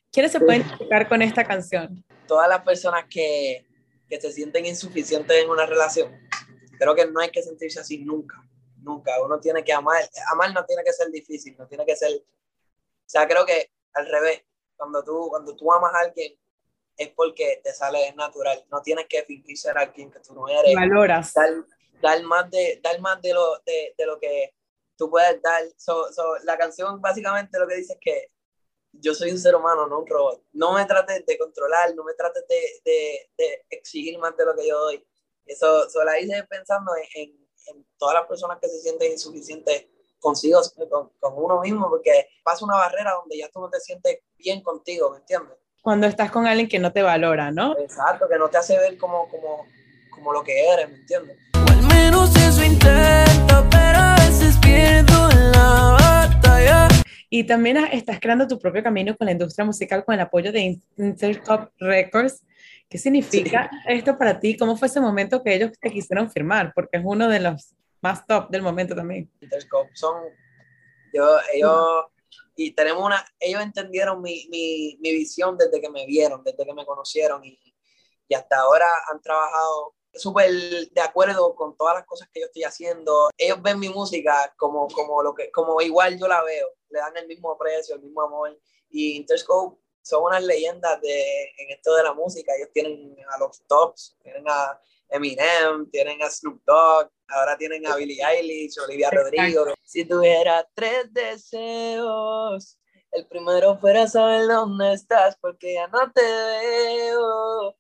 ¿Quiénes 0.09 0.31
se 0.31 0.39
pueden 0.39 0.61
identificar 0.61 1.09
con 1.09 1.21
esta 1.21 1.43
canción? 1.43 2.05
Todas 2.27 2.47
las 2.47 2.61
personas 2.61 3.03
que, 3.09 3.65
que 4.07 4.21
se 4.21 4.31
sienten 4.31 4.65
insuficientes 4.65 5.43
en 5.43 5.49
una 5.49 5.65
relación. 5.65 6.17
Creo 6.79 6.95
que 6.95 7.07
no 7.07 7.19
hay 7.19 7.29
que 7.29 7.43
sentirse 7.43 7.81
así 7.81 7.97
nunca, 8.05 8.41
nunca. 8.77 9.11
Uno 9.21 9.37
tiene 9.41 9.65
que 9.65 9.73
amar. 9.73 10.01
Amar 10.31 10.53
no 10.53 10.63
tiene 10.63 10.81
que 10.85 10.93
ser 10.93 11.11
difícil, 11.11 11.57
no 11.59 11.67
tiene 11.67 11.85
que 11.85 11.97
ser... 11.97 12.09
O 12.13 13.09
sea, 13.09 13.27
creo 13.27 13.45
que 13.45 13.69
al 13.93 14.07
revés, 14.07 14.43
cuando 14.77 15.03
tú, 15.03 15.27
cuando 15.29 15.55
tú 15.55 15.71
amas 15.71 15.93
a 15.93 15.99
alguien 16.05 16.33
es 16.95 17.09
porque 17.09 17.61
te 17.63 17.73
sale 17.73 18.13
natural. 18.15 18.63
No 18.71 18.81
tienes 18.81 19.05
que 19.07 19.23
fingir 19.23 19.57
ser 19.57 19.77
alguien 19.77 20.11
que 20.11 20.19
tú 20.19 20.33
no 20.33 20.47
eres. 20.47 20.73
Valoras. 20.73 21.33
Dar, 21.33 21.53
dar 22.01 22.23
más, 22.23 22.49
de, 22.49 22.79
dar 22.81 22.99
más 22.99 23.21
de, 23.21 23.33
lo, 23.33 23.59
de, 23.65 23.93
de 23.97 24.05
lo 24.05 24.19
que 24.19 24.55
tú 24.97 25.09
puedes 25.09 25.41
dar. 25.41 25.63
So, 25.77 26.11
so, 26.11 26.37
la 26.43 26.57
canción 26.57 26.99
básicamente 27.01 27.59
lo 27.59 27.67
que 27.67 27.75
dice 27.75 27.93
es 27.93 27.99
que 28.01 28.31
yo 28.91 29.13
soy 29.13 29.31
un 29.31 29.37
ser 29.37 29.55
humano, 29.55 29.87
no 29.87 29.99
un 29.99 30.07
robot. 30.07 30.43
No 30.53 30.73
me 30.73 30.85
trates 30.85 31.25
de 31.25 31.37
controlar, 31.37 31.93
no 31.93 32.03
me 32.03 32.13
trates 32.13 32.45
de, 32.47 32.81
de, 32.83 33.29
de 33.37 33.65
exigir 33.69 34.17
más 34.17 34.35
de 34.35 34.45
lo 34.45 34.55
que 34.55 34.67
yo 34.67 34.79
doy. 34.79 35.05
Eso, 35.45 35.85
eso 35.85 36.03
la 36.03 36.19
hice 36.19 36.43
pensando 36.49 36.91
en, 36.95 37.21
en, 37.21 37.47
en, 37.67 37.87
todas 37.97 38.15
las 38.15 38.27
personas 38.27 38.57
que 38.59 38.67
se 38.67 38.79
sienten 38.79 39.11
insuficientes 39.11 39.87
consigo, 40.19 40.59
con, 40.89 41.11
con, 41.19 41.33
uno 41.35 41.61
mismo, 41.61 41.89
porque 41.89 42.27
pasa 42.43 42.65
una 42.65 42.75
barrera 42.75 43.13
donde 43.13 43.37
ya 43.37 43.49
tú 43.49 43.59
no 43.59 43.69
te 43.69 43.79
sientes 43.79 44.19
bien 44.37 44.61
contigo, 44.61 45.11
¿me 45.11 45.17
entiendes? 45.17 45.57
Cuando 45.81 46.07
estás 46.07 46.31
con 46.31 46.45
alguien 46.45 46.67
que 46.67 46.79
no 46.79 46.91
te 46.91 47.01
valora, 47.01 47.51
¿no? 47.51 47.77
Exacto, 47.77 48.27
que 48.27 48.37
no 48.37 48.49
te 48.49 48.57
hace 48.57 48.77
ver 48.77 48.97
como, 48.97 49.27
como, 49.29 49.65
como 50.11 50.33
lo 50.33 50.43
que 50.43 50.67
eres, 50.67 50.89
¿me 50.89 50.97
entiendes? 50.97 51.37
O 51.55 51.71
al 51.71 51.81
menos 51.83 52.35
eso 52.35 52.63
intento, 52.63 53.65
pero 53.71 53.97
a 53.99 54.15
veces 54.15 54.57
pierdo 54.57 55.29
la 55.51 55.97
batalla. 55.99 56.87
Y 57.29 57.45
también 57.45 57.77
estás 57.91 58.19
creando 58.19 58.47
tu 58.47 58.59
propio 58.59 58.83
camino 58.83 59.15
con 59.15 59.25
la 59.25 59.31
industria 59.31 59.65
musical 59.65 60.03
con 60.03 60.15
el 60.15 60.21
apoyo 60.21 60.51
de 60.51 60.79
Intertop 60.97 61.71
Records. 61.79 62.43
¿Qué 62.89 62.97
significa 62.97 63.69
sí. 63.71 63.93
esto 63.93 64.17
para 64.17 64.39
ti? 64.39 64.55
¿Cómo 64.57 64.77
fue 64.77 64.87
ese 64.87 65.01
momento 65.01 65.43
que 65.43 65.53
ellos 65.53 65.71
te 65.79 65.91
quisieron 65.91 66.31
firmar? 66.31 66.71
Porque 66.73 66.97
es 66.97 67.03
uno 67.05 67.27
de 67.27 67.41
los 67.41 67.75
más 68.01 68.25
top 68.25 68.49
del 68.49 68.61
momento 68.61 68.95
también. 68.95 69.31
Interscope 69.41 69.91
son, 69.95 70.23
yo, 71.13 71.37
ellos, 71.53 72.05
y 72.55 72.71
tenemos 72.71 73.03
una, 73.03 73.25
ellos 73.39 73.61
entendieron 73.61 74.21
mi, 74.21 74.47
mi, 74.49 74.97
mi, 74.99 75.11
visión 75.11 75.57
desde 75.57 75.79
que 75.81 75.89
me 75.89 76.05
vieron, 76.05 76.43
desde 76.43 76.65
que 76.65 76.73
me 76.73 76.85
conocieron 76.85 77.43
y, 77.43 77.59
y 78.27 78.35
hasta 78.35 78.59
ahora 78.59 78.87
han 79.11 79.21
trabajado 79.21 79.95
súper 80.13 80.49
de 80.89 81.01
acuerdo 81.01 81.55
con 81.55 81.75
todas 81.77 81.95
las 81.95 82.05
cosas 82.05 82.29
que 82.31 82.39
yo 82.39 82.47
estoy 82.47 82.63
haciendo. 82.63 83.29
Ellos 83.37 83.61
ven 83.61 83.79
mi 83.79 83.89
música 83.89 84.53
como, 84.57 84.87
como, 84.87 85.21
lo 85.21 85.33
que, 85.33 85.51
como 85.51 85.81
igual 85.81 86.17
yo 86.19 86.27
la 86.27 86.43
veo, 86.43 86.67
le 86.89 86.99
dan 86.99 87.15
el 87.17 87.27
mismo 87.27 87.57
precio, 87.57 87.95
el 87.95 88.01
mismo 88.01 88.21
amor. 88.21 88.57
Y 88.89 89.17
Interscope 89.17 89.79
son 90.01 90.23
unas 90.23 90.43
leyendas 90.43 90.99
de, 91.01 91.43
en 91.57 91.69
esto 91.69 91.95
de 91.95 92.03
la 92.03 92.13
música. 92.13 92.53
Ellos 92.55 92.69
tienen 92.73 93.15
a 93.29 93.37
los 93.39 93.61
tops, 93.67 94.17
tienen 94.23 94.43
a 94.47 94.79
Eminem, 95.09 95.89
tienen 95.91 96.21
a 96.21 96.29
Snoop 96.29 96.61
Dogg, 96.65 97.09
ahora 97.29 97.57
tienen 97.57 97.85
a 97.87 97.95
Billie 97.95 98.23
Eilish, 98.23 98.79
Olivia 98.79 99.09
Rodrigo. 99.11 99.73
Si 99.83 100.05
tuviera 100.05 100.67
tres 100.73 101.11
deseos, 101.13 102.77
el 103.11 103.25
primero 103.27 103.77
fuera 103.77 104.07
saber 104.07 104.47
dónde 104.47 104.93
estás, 104.93 105.37
porque 105.39 105.75
ya 105.75 105.87
no 105.87 106.11
te 106.11 106.21
veo. 106.21 107.75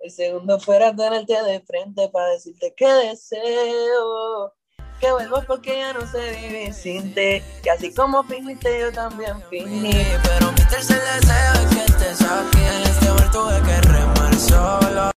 El 0.00 0.10
segundo 0.10 0.58
fuera 0.58 0.94
tenerte 0.96 1.42
de 1.42 1.60
frente 1.60 2.08
para 2.08 2.28
decirte 2.28 2.74
que 2.74 2.86
deseo. 2.86 4.54
Que 4.98 5.12
vuelvas 5.12 5.46
porque 5.46 5.78
ya 5.78 5.92
no 5.92 6.06
sé 6.10 6.36
vivir 6.42 6.74
sin 6.74 7.14
ti. 7.14 7.42
Que 7.62 7.70
así 7.70 7.94
como 7.94 8.22
finiste, 8.24 8.80
yo 8.80 8.92
también 8.92 9.42
finí. 9.48 9.92
Pero 10.22 10.52
mi 10.52 10.64
tercer 10.68 11.00
deseo 11.00 11.52
es 11.54 11.74
que 11.74 11.84
estés 11.84 12.20
aquí. 12.22 12.58
En 12.58 12.82
este 12.82 13.06
tuve 13.30 13.62
que 13.62 13.80
remar 13.88 14.34
solo. 14.34 15.10